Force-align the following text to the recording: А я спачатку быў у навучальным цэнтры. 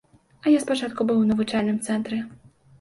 А 0.43 0.53
я 0.53 0.61
спачатку 0.63 1.07
быў 1.11 1.21
у 1.25 1.29
навучальным 1.35 1.81
цэнтры. 1.85 2.23